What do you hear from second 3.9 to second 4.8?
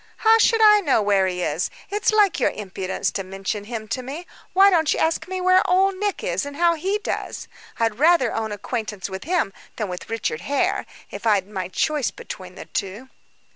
me. Why